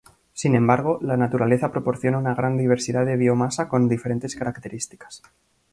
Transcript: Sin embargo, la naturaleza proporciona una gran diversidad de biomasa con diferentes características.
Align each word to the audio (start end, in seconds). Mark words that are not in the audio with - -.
Sin 0.33 0.55
embargo, 0.55 0.97
la 1.03 1.15
naturaleza 1.15 1.71
proporciona 1.71 2.17
una 2.17 2.33
gran 2.33 2.57
diversidad 2.57 3.05
de 3.05 3.17
biomasa 3.17 3.69
con 3.69 3.87
diferentes 3.87 4.35
características. 4.35 5.21